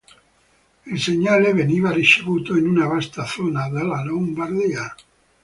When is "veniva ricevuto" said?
1.53-2.55